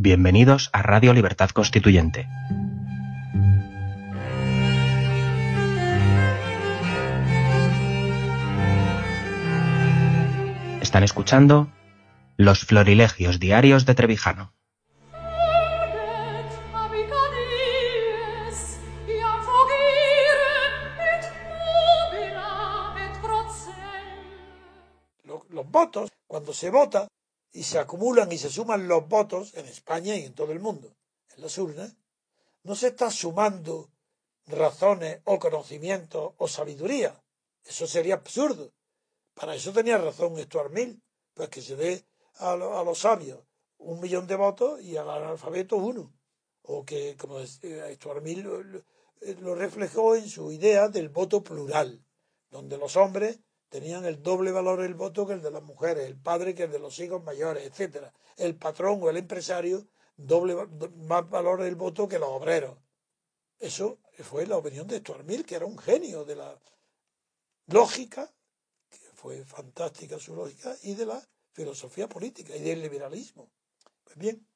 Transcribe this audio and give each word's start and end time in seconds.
Bienvenidos 0.00 0.70
a 0.72 0.82
Radio 0.82 1.12
Libertad 1.12 1.50
Constituyente. 1.50 2.28
Están 10.80 11.02
escuchando 11.02 11.72
Los 12.36 12.64
Florilegios 12.64 13.40
Diarios 13.40 13.86
de 13.86 13.96
Trevijano. 13.96 14.54
Los 25.50 25.68
votos, 25.68 26.12
cuando 26.28 26.52
se 26.52 26.70
vota 26.70 27.08
y 27.52 27.62
se 27.62 27.78
acumulan 27.78 28.30
y 28.32 28.38
se 28.38 28.50
suman 28.50 28.88
los 28.88 29.08
votos 29.08 29.54
en 29.54 29.66
España 29.66 30.16
y 30.16 30.24
en 30.24 30.34
todo 30.34 30.52
el 30.52 30.60
mundo, 30.60 30.94
en 31.36 31.42
las 31.42 31.56
urnas, 31.58 31.96
no 32.62 32.74
se 32.74 32.88
está 32.88 33.10
sumando 33.10 33.90
razones 34.46 35.20
o 35.24 35.38
conocimientos 35.38 36.34
o 36.36 36.48
sabiduría. 36.48 37.22
Eso 37.64 37.86
sería 37.86 38.14
absurdo. 38.14 38.72
Para 39.34 39.54
eso 39.54 39.72
tenía 39.72 39.98
razón 39.98 40.36
Stuart 40.38 40.72
Mill, 40.72 41.02
pues 41.34 41.48
que 41.48 41.62
se 41.62 41.76
dé 41.76 42.04
a, 42.36 42.56
los 42.56 42.98
sabios 42.98 43.40
un 43.78 44.00
millón 44.00 44.26
de 44.26 44.36
votos 44.36 44.80
y 44.82 44.96
al 44.96 45.08
analfabeto 45.08 45.76
uno. 45.76 46.12
O 46.62 46.84
que, 46.84 47.16
como 47.16 47.44
Stuart 47.44 48.22
Mill 48.22 48.42
lo 49.40 49.54
reflejó 49.54 50.16
en 50.16 50.28
su 50.28 50.52
idea 50.52 50.88
del 50.88 51.08
voto 51.08 51.42
plural, 51.42 52.04
donde 52.50 52.76
los 52.76 52.96
hombres 52.96 53.40
tenían 53.68 54.04
el 54.04 54.22
doble 54.22 54.52
valor 54.52 54.80
del 54.82 54.94
voto 54.94 55.26
que 55.26 55.34
el 55.34 55.42
de 55.42 55.50
las 55.50 55.62
mujeres, 55.62 56.06
el 56.06 56.16
padre 56.16 56.54
que 56.54 56.64
el 56.64 56.72
de 56.72 56.78
los 56.78 56.98
hijos 56.98 57.22
mayores, 57.22 57.64
etcétera. 57.64 58.12
El 58.36 58.56
patrón 58.56 59.00
o 59.02 59.10
el 59.10 59.16
empresario, 59.16 59.86
doble 60.16 60.56
más 60.96 61.28
valor 61.28 61.62
del 61.62 61.76
voto 61.76 62.08
que 62.08 62.18
los 62.18 62.28
obreros. 62.28 62.78
Eso 63.58 63.98
fue 64.20 64.46
la 64.46 64.56
opinión 64.56 64.86
de 64.86 64.98
Stuart 64.98 65.24
Mill, 65.24 65.44
que 65.44 65.56
era 65.56 65.66
un 65.66 65.78
genio 65.78 66.24
de 66.24 66.36
la 66.36 66.58
lógica, 67.66 68.32
que 68.88 68.98
fue 69.14 69.44
fantástica 69.44 70.18
su 70.18 70.34
lógica, 70.34 70.76
y 70.82 70.94
de 70.94 71.06
la 71.06 71.28
filosofía 71.52 72.08
política 72.08 72.54
y 72.56 72.60
del 72.60 72.80
liberalismo. 72.80 73.50
Pues 74.04 74.16
bien, 74.16 74.46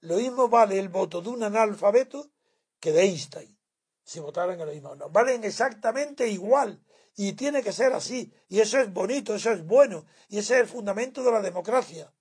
lo 0.00 0.16
mismo 0.16 0.48
vale 0.48 0.78
el 0.78 0.88
voto 0.88 1.22
de 1.22 1.30
un 1.30 1.42
analfabeto 1.42 2.30
que 2.78 2.92
de 2.92 3.02
Einstein, 3.02 3.58
si 4.04 4.20
votaran 4.20 4.60
en 4.60 4.66
lo 4.66 4.72
mismo. 4.72 4.94
No, 4.94 5.08
valen 5.08 5.44
exactamente 5.44 6.28
igual 6.28 6.81
y 7.16 7.34
tiene 7.34 7.62
que 7.62 7.72
ser 7.72 7.92
así. 7.92 8.32
Y 8.48 8.60
eso 8.60 8.78
es 8.78 8.92
bonito, 8.92 9.34
eso 9.34 9.52
es 9.52 9.64
bueno. 9.64 10.06
Y 10.28 10.38
ese 10.38 10.54
es 10.54 10.60
el 10.62 10.66
fundamento 10.66 11.22
de 11.22 11.32
la 11.32 11.40
democracia. 11.40 12.12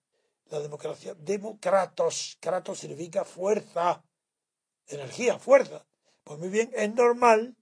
La 0.50 0.60
democracia, 0.60 1.14
democratos. 1.16 2.38
Kratos 2.40 2.80
significa 2.80 3.24
fuerza, 3.24 4.04
energía, 4.88 5.40
fuerza. 5.40 5.86
Pues 6.24 6.40
muy 6.40 6.50
bien, 6.50 6.72
es 6.76 6.94
normal, 6.94 7.56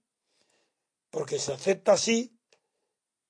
porque 1.10 1.38
se 1.38 1.52
acepta 1.52 1.92
así, 1.92 2.36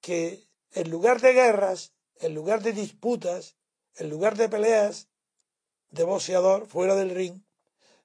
que 0.01 0.49
en 0.73 0.91
lugar 0.91 1.21
de 1.21 1.33
guerras, 1.33 1.93
en 2.17 2.35
lugar 2.35 2.63
de 2.63 2.73
disputas, 2.73 3.57
en 3.97 4.09
lugar 4.09 4.37
de 4.37 4.49
peleas 4.49 5.09
de 5.91 6.05
boxeador 6.05 6.67
fuera 6.67 6.95
del 6.95 7.11
ring, 7.11 7.43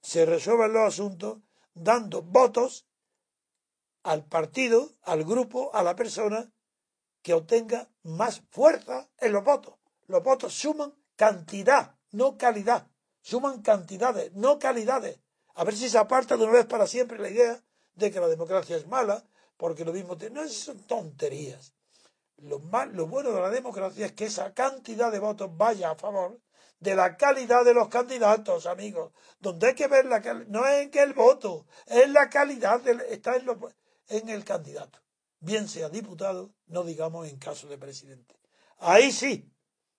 se 0.01 0.25
resuelvan 0.25 0.73
los 0.73 0.87
asuntos 0.87 1.39
dando 1.73 2.21
votos 2.21 2.85
al 4.05 4.23
partido, 4.23 4.91
al 5.01 5.23
grupo, 5.23 5.73
a 5.73 5.81
la 5.81 5.95
persona 5.95 6.53
que 7.23 7.33
obtenga 7.33 7.89
más 8.03 8.43
fuerza 8.51 9.09
en 9.17 9.33
los 9.33 9.43
votos. 9.43 9.73
Los 10.05 10.21
votos 10.21 10.53
suman 10.53 10.93
cantidad, 11.15 11.95
no 12.11 12.37
calidad. 12.37 12.87
Suman 13.21 13.63
cantidades, 13.63 14.31
no 14.33 14.59
calidades. 14.59 15.19
A 15.55 15.63
ver 15.63 15.75
si 15.75 15.89
se 15.89 15.97
aparta 15.97 16.37
de 16.37 16.43
una 16.43 16.53
vez 16.53 16.67
para 16.67 16.85
siempre 16.85 17.17
la 17.17 17.29
idea 17.29 17.63
de 17.95 18.11
que 18.11 18.19
la 18.19 18.27
democracia 18.27 18.77
es 18.77 18.85
mala, 18.85 19.25
porque 19.57 19.83
lo 19.83 19.91
mismo... 19.91 20.15
No, 20.31 20.47
son 20.49 20.77
tonterías. 20.83 21.73
Lo, 22.37 22.61
lo 22.91 23.07
bueno 23.07 23.31
de 23.31 23.41
la 23.41 23.49
democracia 23.49 24.05
es 24.05 24.11
que 24.11 24.25
esa 24.25 24.53
cantidad 24.53 25.11
de 25.11 25.17
votos 25.17 25.49
vaya 25.57 25.89
a 25.89 25.95
favor 25.95 26.39
de 26.79 26.93
la 26.93 27.17
calidad 27.17 27.65
de 27.65 27.73
los 27.73 27.87
candidatos, 27.87 28.67
amigos. 28.67 29.13
Donde 29.39 29.69
hay 29.69 29.73
que 29.73 29.87
ver 29.87 30.05
la 30.05 30.21
calidad, 30.21 30.47
no 30.47 30.67
es 30.67 30.83
en 30.83 30.91
que 30.91 31.01
el 31.01 31.13
voto, 31.13 31.65
es 31.87 32.07
la 32.11 32.29
calidad, 32.29 32.81
de, 32.81 33.03
está 33.09 33.35
en 33.35 33.47
los, 33.47 33.57
en 34.07 34.29
el 34.29 34.43
candidato, 34.43 34.99
bien 35.39 35.67
sea 35.67 35.89
diputado, 35.89 36.53
no 36.67 36.83
digamos 36.83 37.27
en 37.27 37.37
caso 37.37 37.67
de 37.67 37.77
presidente. 37.77 38.35
Ahí 38.77 39.11
sí, 39.11 39.51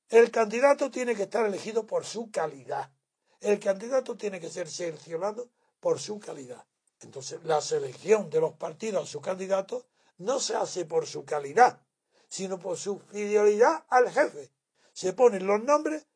el 0.08 0.30
candidato 0.30 0.90
tiene 0.90 1.14
que 1.14 1.24
estar 1.24 1.44
elegido 1.46 1.86
por 1.86 2.04
su 2.04 2.30
calidad. 2.30 2.92
El 3.40 3.58
candidato 3.58 4.16
tiene 4.16 4.40
que 4.40 4.50
ser 4.50 4.68
seleccionado 4.68 5.50
por 5.80 5.98
su 5.98 6.18
calidad. 6.18 6.64
Entonces, 7.00 7.42
la 7.44 7.60
selección 7.60 8.30
de 8.30 8.40
los 8.40 8.54
partidos 8.54 9.04
a 9.04 9.10
su 9.10 9.20
candidato 9.20 9.86
no 10.18 10.40
se 10.40 10.54
hace 10.56 10.84
por 10.84 11.06
su 11.06 11.24
calidad, 11.24 11.80
sino 12.28 12.58
por 12.58 12.78
su 12.78 12.98
fidelidad 12.98 13.84
al 13.88 14.10
jefe. 14.10 14.50
Se 14.92 15.12
ponen 15.12 15.46
los 15.46 15.62
nombres 15.62 16.06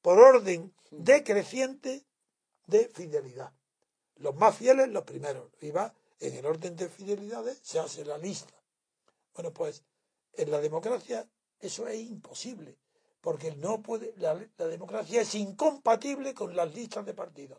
por 0.00 0.18
orden 0.20 0.72
decreciente 0.90 2.06
de 2.66 2.88
fidelidad. 2.88 3.52
Los 4.16 4.34
más 4.36 4.56
fieles, 4.56 4.88
los 4.88 5.04
primeros. 5.04 5.50
Y 5.60 5.70
va 5.70 5.94
en 6.20 6.34
el 6.34 6.46
orden 6.46 6.76
de 6.76 6.88
fidelidades 6.88 7.60
se 7.62 7.78
hace 7.78 8.04
la 8.04 8.18
lista. 8.18 8.54
Bueno, 9.34 9.52
pues 9.52 9.82
en 10.34 10.50
la 10.50 10.60
democracia 10.60 11.28
eso 11.60 11.88
es 11.88 12.00
imposible, 12.00 12.76
porque 13.20 13.54
no 13.56 13.82
puede, 13.82 14.14
la, 14.18 14.34
democracia 14.66 15.22
es 15.22 15.34
incompatible 15.34 16.34
con 16.34 16.54
las 16.54 16.74
listas 16.74 17.04
de 17.06 17.14
partidos. 17.14 17.58